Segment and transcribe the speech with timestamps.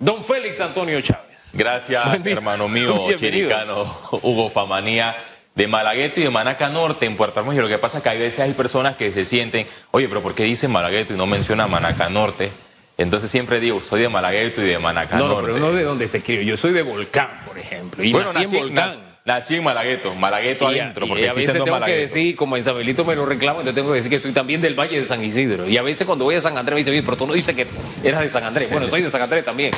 [0.00, 1.52] don Félix Antonio Chávez.
[1.54, 5.16] Gracias, hermano mío, chiricano Hugo Famanía
[5.54, 7.58] de Malagueto y de Manaca Norte en Puerto Armujo.
[7.58, 10.22] Y lo que pasa es que hay veces hay personas que se sienten, oye, pero
[10.22, 12.50] ¿por qué dice Malagueto y no menciona Manaca Norte?
[12.96, 15.48] Entonces siempre digo, soy de Malagueto y de Manaca no, Norte.
[15.48, 16.42] No, pero no de donde se crió.
[16.42, 18.02] Yo soy de Volcán, por ejemplo.
[18.04, 19.09] Y bueno, nací, en Volcán.
[19.30, 23.04] Nací en Malagueto, Malagueto adentro, porque y a veces tengo que decir, como en Isabelito
[23.04, 25.68] me lo reclamo, entonces tengo que decir que soy también del Valle de San Isidro.
[25.68, 27.68] Y a veces cuando voy a San Andrés me dice, pero tú no dices que
[28.02, 28.68] eras de San Andrés.
[28.72, 29.70] Bueno, soy de San Andrés también.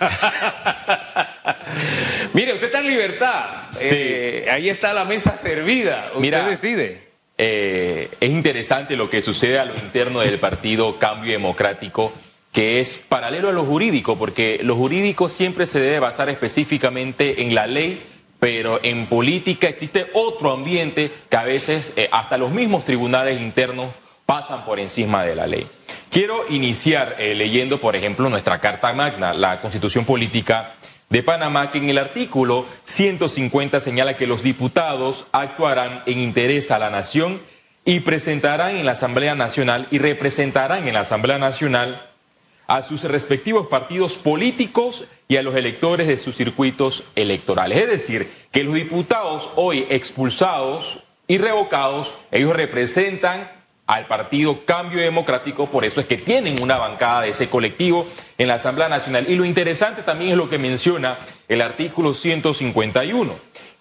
[2.32, 3.44] Mire, usted está en libertad.
[3.68, 3.88] Sí.
[3.90, 6.06] Eh, ahí está la mesa servida.
[6.06, 7.02] Usted Mira, decide.
[7.36, 12.10] Eh, es interesante lo que sucede a lo interno del partido Cambio Democrático,
[12.52, 17.54] que es paralelo a lo jurídico, porque lo jurídico siempre se debe basar específicamente en
[17.54, 18.13] la ley,
[18.44, 23.88] pero en política existe otro ambiente que a veces eh, hasta los mismos tribunales internos
[24.26, 25.66] pasan por encima de la ley.
[26.10, 30.74] Quiero iniciar eh, leyendo, por ejemplo, nuestra Carta Magna, la Constitución Política
[31.08, 36.78] de Panamá, que en el artículo 150 señala que los diputados actuarán en interés a
[36.78, 37.40] la nación
[37.86, 42.13] y presentarán en la Asamblea Nacional y representarán en la Asamblea Nacional
[42.66, 47.78] a sus respectivos partidos políticos y a los electores de sus circuitos electorales.
[47.78, 53.50] Es decir, que los diputados hoy expulsados y revocados, ellos representan
[53.86, 58.06] al partido Cambio Democrático, por eso es que tienen una bancada de ese colectivo
[58.38, 59.26] en la Asamblea Nacional.
[59.28, 63.34] Y lo interesante también es lo que menciona el artículo 151,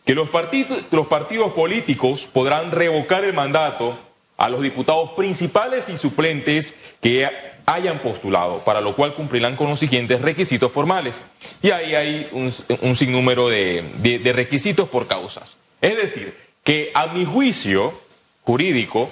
[0.06, 3.98] que los partidos, los partidos políticos podrán revocar el mandato
[4.36, 9.80] a los diputados principales y suplentes que hayan postulado, para lo cual cumplirán con los
[9.80, 11.22] siguientes requisitos formales.
[11.62, 15.58] Y ahí hay un, sinnúmero de, de, de requisitos por causas.
[15.82, 18.02] Es decir, que a mi juicio
[18.44, 19.12] jurídico,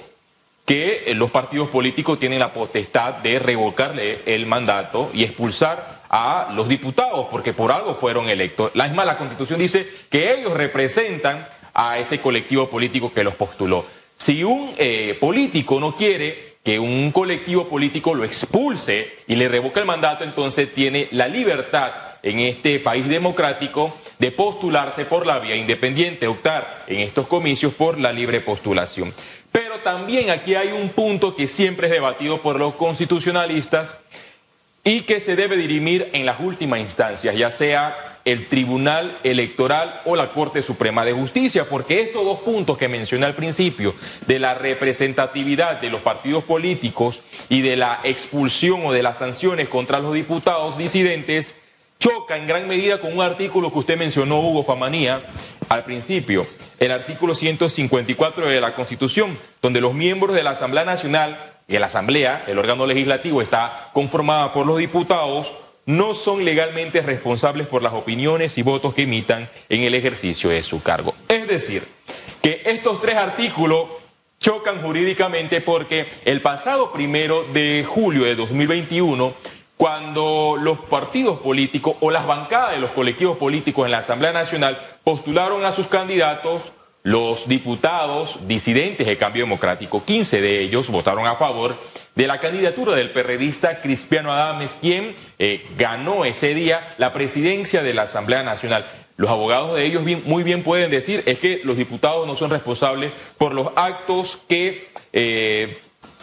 [0.64, 6.68] que los partidos políticos tienen la potestad de revocarle el mandato y expulsar a los
[6.68, 8.70] diputados, porque por algo fueron electos.
[8.74, 13.86] La misma la Constitución dice que ellos representan a ese colectivo político que los postuló.
[14.16, 19.80] Si un eh, político no quiere que un colectivo político lo expulse y le revoca
[19.80, 21.92] el mandato, entonces tiene la libertad
[22.22, 27.98] en este país democrático de postularse por la vía independiente, optar en estos comicios por
[27.98, 29.12] la libre postulación.
[29.50, 33.98] Pero también aquí hay un punto que siempre es debatido por los constitucionalistas
[34.84, 40.16] y que se debe dirimir en las últimas instancias, ya sea el Tribunal Electoral o
[40.16, 43.94] la Corte Suprema de Justicia, porque estos dos puntos que mencioné al principio,
[44.26, 49.68] de la representatividad de los partidos políticos y de la expulsión o de las sanciones
[49.68, 51.54] contra los diputados disidentes,
[51.98, 55.20] choca en gran medida con un artículo que usted mencionó, Hugo Famanía,
[55.68, 56.46] al principio,
[56.78, 61.86] el artículo 154 de la Constitución, donde los miembros de la Asamblea Nacional y la
[61.86, 65.54] Asamblea, el órgano legislativo, está conformada por los diputados,
[65.86, 70.62] no son legalmente responsables por las opiniones y votos que emitan en el ejercicio de
[70.62, 71.14] su cargo.
[71.28, 71.86] Es decir,
[72.40, 73.86] que estos tres artículos
[74.38, 79.34] chocan jurídicamente porque el pasado primero de julio de 2021,
[79.76, 84.80] cuando los partidos políticos o las bancadas de los colectivos políticos en la Asamblea Nacional
[85.04, 86.72] postularon a sus candidatos,
[87.02, 91.76] los diputados disidentes de Cambio Democrático, 15 de ellos votaron a favor
[92.14, 97.94] de la candidatura del perredista Cristiano Adames, quien eh, ganó ese día la presidencia de
[97.94, 98.86] la Asamblea Nacional.
[99.16, 103.12] Los abogados de ellos muy bien pueden decir es que los diputados no son responsables
[103.36, 105.78] por los actos que eh,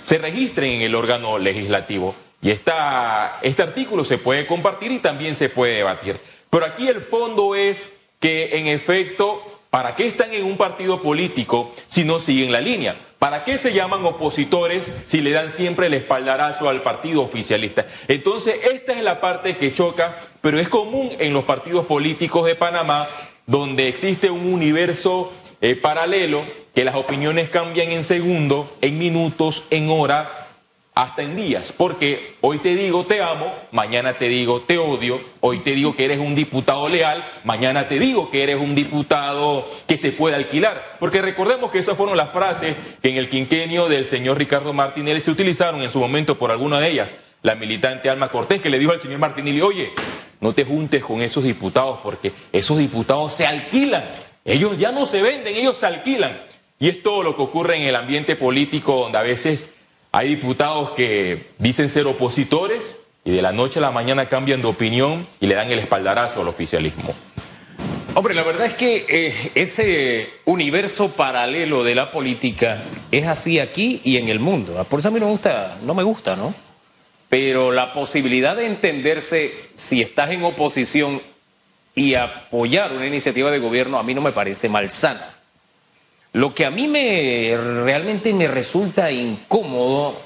[0.05, 2.15] se registren en el órgano legislativo.
[2.41, 6.19] Y esta, este artículo se puede compartir y también se puede debatir.
[6.49, 11.75] Pero aquí el fondo es que en efecto ¿Para qué están en un partido político
[11.87, 12.95] si no siguen la línea?
[13.19, 17.85] ¿Para qué se llaman opositores si le dan siempre el espaldarazo al partido oficialista?
[18.07, 22.55] Entonces, esta es la parte que choca, pero es común en los partidos políticos de
[22.55, 23.07] Panamá,
[23.45, 25.31] donde existe un universo
[25.61, 30.38] eh, paralelo, que las opiniones cambian en segundos, en minutos, en hora,
[30.99, 35.59] hasta en días, porque hoy te digo te amo, mañana te digo te odio, hoy
[35.59, 39.95] te digo que eres un diputado leal, mañana te digo que eres un diputado que
[39.95, 44.03] se puede alquilar, porque recordemos que esas fueron las frases que en el quinquenio del
[44.03, 47.15] señor Ricardo Martinelli se utilizaron en su momento por alguna de ellas.
[47.43, 49.93] La militante Alma Cortés que le dijo al señor Martinelli, oye,
[50.41, 54.03] no te juntes con esos diputados porque esos diputados se alquilan,
[54.43, 56.41] ellos ya no se venden, ellos se alquilan.
[56.77, 59.73] Y es todo lo que ocurre en el ambiente político donde a veces
[60.11, 64.67] hay diputados que dicen ser opositores y de la noche a la mañana cambian de
[64.67, 67.13] opinión y le dan el espaldarazo al oficialismo.
[68.15, 74.01] Hombre, la verdad es que eh, ese universo paralelo de la política es así aquí
[74.03, 74.83] y en el mundo.
[74.89, 76.53] Por eso a mí no me gusta, no me gusta, ¿no?
[77.29, 81.21] pero la posibilidad de entenderse si estás en oposición
[81.93, 85.35] y apoyar una iniciativa de gobierno a mí no me parece malsana.
[86.33, 90.21] Lo que a mí me realmente me resulta incómodo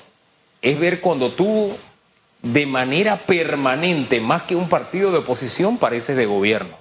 [0.61, 1.75] es ver cuando tú
[2.41, 6.75] de manera permanente, más que un partido de oposición, pareces de gobierno.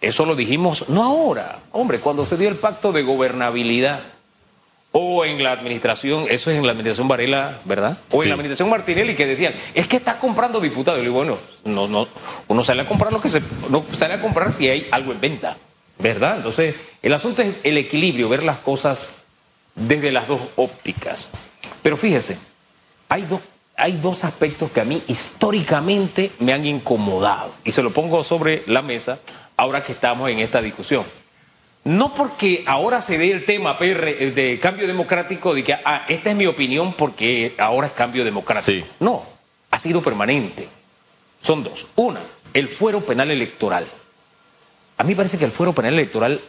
[0.00, 4.02] Eso lo dijimos no ahora, hombre, cuando se dio el pacto de gobernabilidad
[4.92, 7.98] o en la administración, eso es en la administración Varela, ¿verdad?
[8.10, 11.04] O en la administración Martinelli que decían, es que está comprando diputados.
[11.04, 12.08] Y bueno, no, no,
[12.46, 15.20] uno sale a comprar lo que se, no sale a comprar si hay algo en
[15.20, 15.56] venta,
[16.02, 16.36] ¿verdad?
[16.36, 19.08] Entonces, el asunto es el equilibrio, ver las cosas
[19.74, 21.30] desde las dos ópticas.
[21.82, 22.38] Pero fíjese,
[23.08, 23.40] hay dos,
[23.76, 27.54] hay dos aspectos que a mí históricamente me han incomodado.
[27.64, 29.20] Y se lo pongo sobre la mesa
[29.56, 31.04] ahora que estamos en esta discusión.
[31.84, 36.30] No porque ahora se dé el tema PR de cambio democrático, de que ah, esta
[36.30, 38.66] es mi opinión porque ahora es cambio democrático.
[38.66, 38.84] Sí.
[39.00, 39.24] No,
[39.70, 40.68] ha sido permanente.
[41.40, 41.88] Son dos.
[41.96, 42.20] Una,
[42.54, 43.86] el fuero penal electoral.
[44.96, 46.40] A mí parece que el fuero penal electoral,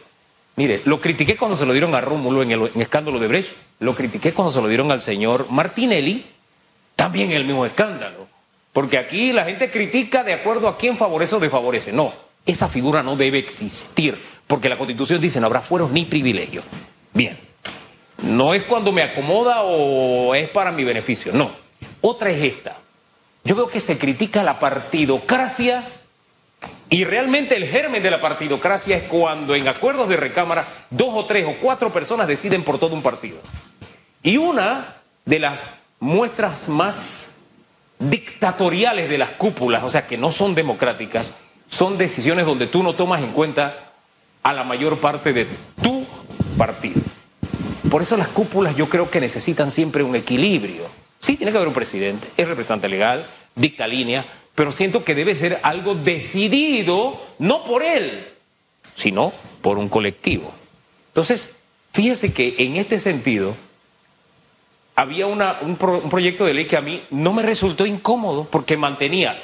[0.56, 3.94] mire, lo critiqué cuando se lo dieron a Rómulo en el escándalo de Brecht, lo
[3.94, 6.26] critiqué cuando se lo dieron al señor Martinelli,
[6.96, 8.28] también el mismo escándalo.
[8.72, 11.92] Porque aquí la gente critica de acuerdo a quién favorece o desfavorece.
[11.92, 12.12] No,
[12.44, 16.64] esa figura no debe existir, porque la Constitución dice no habrá fueros ni privilegios.
[17.12, 17.38] Bien,
[18.22, 21.52] no es cuando me acomoda o es para mi beneficio, no.
[22.00, 22.78] Otra es esta.
[23.44, 25.84] Yo veo que se critica la partidocracia
[26.94, 31.24] y realmente el germen de la partidocracia es cuando en acuerdos de recámara dos o
[31.24, 33.38] tres o cuatro personas deciden por todo un partido.
[34.22, 37.32] Y una de las muestras más
[37.98, 41.32] dictatoriales de las cúpulas, o sea, que no son democráticas,
[41.66, 43.90] son decisiones donde tú no tomas en cuenta
[44.44, 45.48] a la mayor parte de
[45.82, 46.06] tu
[46.56, 47.00] partido.
[47.90, 50.84] Por eso las cúpulas yo creo que necesitan siempre un equilibrio.
[51.18, 53.26] Sí, tiene que haber un presidente, es representante legal,
[53.56, 58.24] dicta línea, pero siento que debe ser algo decidido, no por él,
[58.94, 60.52] sino por un colectivo.
[61.08, 61.50] Entonces,
[61.92, 63.56] fíjese que en este sentido,
[64.96, 68.76] había una- un, un proyecto de ley que a mí no me resultó incómodo porque
[68.76, 69.36] mantenía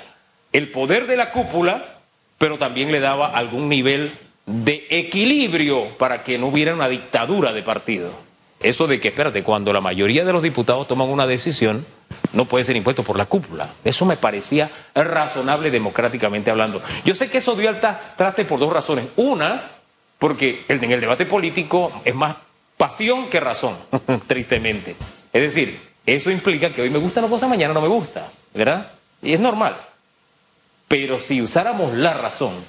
[0.52, 1.98] el poder de la cúpula,
[2.38, 4.12] pero también le daba algún nivel
[4.46, 8.10] de equilibrio para que no hubiera una dictadura de partido.
[8.60, 11.86] Eso de que, espérate, cuando la mayoría de los diputados toman una decisión,
[12.32, 13.70] no puede ser impuesto por la cúpula.
[13.84, 16.80] Eso me parecía razonable democráticamente hablando.
[17.04, 19.06] Yo sé que eso dio al traste por dos razones.
[19.16, 19.70] Una,
[20.18, 22.36] porque en el debate político es más
[22.76, 23.76] pasión que razón,
[24.26, 24.96] tristemente.
[25.32, 28.92] Es decir, eso implica que hoy me gusta una cosa, mañana no me gusta, ¿verdad?
[29.22, 29.76] Y es normal.
[30.88, 32.64] Pero si usáramos la razón,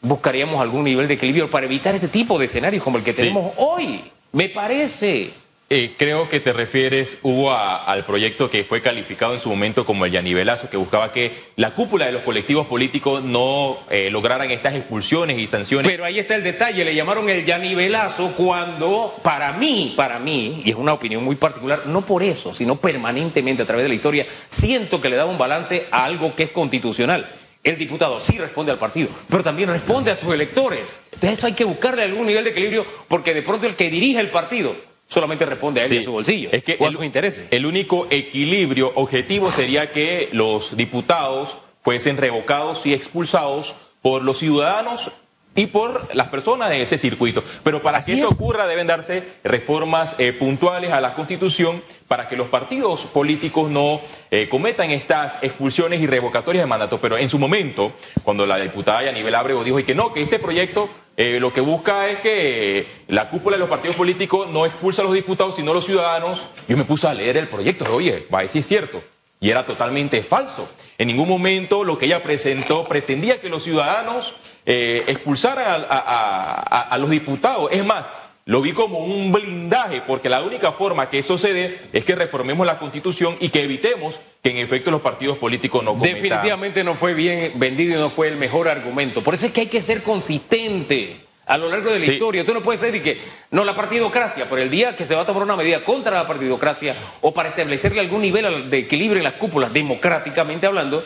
[0.00, 3.20] buscaríamos algún nivel de equilibrio para evitar este tipo de escenarios como el que Sí.
[3.22, 4.02] tenemos hoy.
[4.32, 5.32] Me parece.
[5.70, 10.04] Eh, creo que te refieres, Hugo, al proyecto que fue calificado en su momento como
[10.04, 14.74] el Yanivelazo, que buscaba que la cúpula de los colectivos políticos no eh, lograran estas
[14.74, 15.90] expulsiones y sanciones.
[15.90, 20.70] Pero ahí está el detalle, le llamaron el yanivelazo cuando, para mí, para mí, y
[20.70, 24.26] es una opinión muy particular, no por eso, sino permanentemente a través de la historia,
[24.48, 27.26] siento que le da un balance a algo que es constitucional.
[27.64, 30.98] El diputado sí responde al partido, pero también responde a sus electores.
[31.10, 34.20] Entonces eso hay que buscarle algún nivel de equilibrio, porque de pronto el que dirige
[34.20, 36.94] el partido solamente responde a él y a su bolsillo, Es que o a el-
[36.94, 37.46] sus intereses.
[37.50, 45.10] El único equilibrio objetivo sería que los diputados fuesen revocados y expulsados por los ciudadanos
[45.56, 47.44] y por las personas de ese circuito.
[47.62, 48.32] Pero para Así que eso es.
[48.32, 54.00] ocurra deben darse reformas eh, puntuales a la Constitución para que los partidos políticos no
[54.32, 57.00] eh, cometan estas expulsiones y revocatorias de mandato.
[57.00, 57.92] Pero en su momento,
[58.24, 61.60] cuando la diputada Yanibel Abrego dijo y que no, que este proyecto eh, lo que
[61.60, 65.70] busca es que la cúpula de los partidos políticos no expulsa a los diputados, sino
[65.70, 67.84] a los ciudadanos, yo me puse a leer el proyecto.
[67.94, 69.02] Oye, va a decir es cierto.
[69.40, 70.68] Y era totalmente falso.
[70.96, 74.34] En ningún momento lo que ella presentó pretendía que los ciudadanos
[74.66, 77.68] eh, expulsaran a- a los diputados.
[77.70, 78.10] Es más,
[78.46, 82.14] lo vi como un blindaje, porque la única forma que eso se dé es que
[82.14, 86.14] reformemos la constitución y que evitemos que en efecto los partidos políticos no cometan.
[86.22, 89.22] Definitivamente no fue bien vendido y no fue el mejor argumento.
[89.22, 92.12] Por eso es que hay que ser consistente a lo largo de la Sí.
[92.12, 92.44] historia.
[92.44, 93.18] Tú no puedes decir que
[93.50, 96.26] no la partidocracia, por el día que se va a tomar una medida contra la
[96.26, 101.02] partidocracia o para establecerle algún nivel de equilibrio en las cúpulas, democráticamente hablando,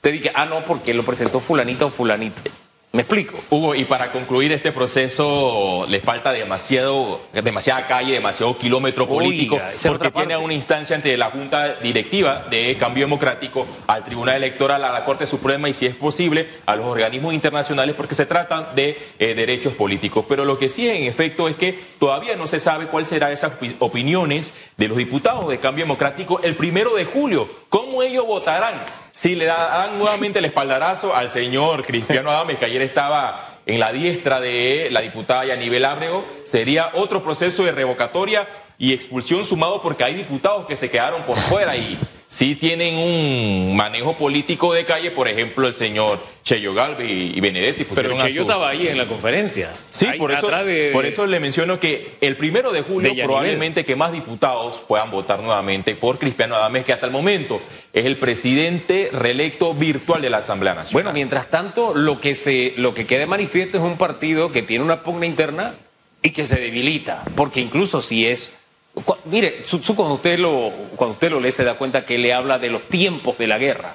[0.00, 2.42] te diga, ah, no, porque lo presentó fulanita o fulanito.
[2.92, 3.38] ¿Me explico?
[3.50, 10.10] Hugo, y para concluir este proceso le falta demasiado, demasiada calle, demasiado kilómetro político, porque
[10.10, 15.04] tiene una instancia ante la Junta Directiva de Cambio Democrático, al Tribunal Electoral, a la
[15.04, 19.34] Corte Suprema y, si es posible, a los organismos internacionales, porque se trata de eh,
[19.34, 20.24] derechos políticos.
[20.28, 23.52] Pero lo que sí, en efecto, es que todavía no se sabe cuál será esas
[23.52, 28.82] opi- opiniones de los diputados de Cambio Democrático el primero de julio, ¿Cómo ellos votarán
[29.12, 33.92] si le dan nuevamente el espaldarazo al señor Cristiano Adames, que ayer estaba en la
[33.92, 36.24] diestra de la diputada Yanibel Ábrego?
[36.44, 41.36] Sería otro proceso de revocatoria y expulsión sumado porque hay diputados que se quedaron por
[41.36, 41.96] fuera y
[42.30, 47.84] sí tienen un manejo político de calle, por ejemplo, el señor Cheyo Galvi y Benedetti.
[47.84, 49.72] Pero Cheyo estaba ahí en la conferencia.
[49.90, 50.48] Sí, por, eso,
[50.92, 55.40] por eso le menciono que el primero de julio probablemente que más diputados puedan votar
[55.42, 57.60] nuevamente por Cristiano Adames, que hasta el momento
[57.92, 60.92] es el presidente reelecto virtual de la Asamblea Nacional.
[60.92, 64.84] Bueno, mientras tanto, lo que, se, lo que queda manifiesto es un partido que tiene
[64.84, 65.74] una pugna interna
[66.22, 68.52] y que se debilita, porque incluso si es
[69.24, 69.62] Mire,
[69.96, 72.88] cuando usted, lo, cuando usted lo lee se da cuenta que le habla de los
[72.88, 73.94] tiempos de la guerra.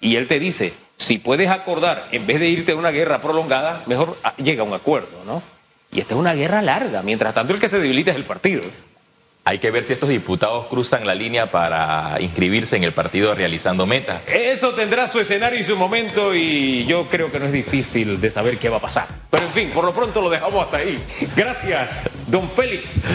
[0.00, 3.82] Y él te dice, si puedes acordar, en vez de irte a una guerra prolongada,
[3.86, 5.42] mejor ah, llega a un acuerdo, ¿no?
[5.90, 7.02] Y esta es una guerra larga.
[7.02, 8.62] Mientras tanto, el que se debilita es el partido.
[9.46, 13.84] Hay que ver si estos diputados cruzan la línea para inscribirse en el partido realizando
[13.84, 14.22] meta.
[14.26, 18.30] Eso tendrá su escenario y su momento y yo creo que no es difícil de
[18.30, 19.06] saber qué va a pasar.
[19.30, 20.98] Pero en fin, por lo pronto lo dejamos hasta ahí.
[21.36, 21.90] Gracias,
[22.26, 23.10] don Félix.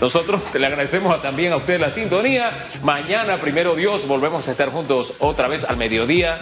[0.00, 2.52] Nosotros le agradecemos también a usted la sintonía.
[2.84, 6.38] Mañana, primero Dios, volvemos a estar juntos otra vez al mediodía.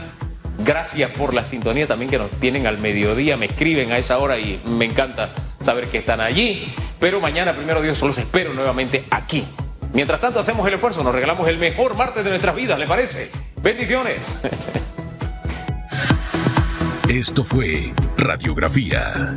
[0.58, 3.38] Gracias por la sintonía también que nos tienen al mediodía.
[3.38, 5.30] Me escriben a esa hora y me encanta
[5.62, 6.74] saber que están allí.
[7.00, 9.48] Pero mañana, primero Dios, los espero nuevamente aquí.
[9.92, 13.30] Mientras tanto, hacemos el esfuerzo, nos regalamos el mejor martes de nuestras vidas, ¿le parece?
[13.60, 14.38] Bendiciones.
[17.08, 19.34] Esto fue Radiografía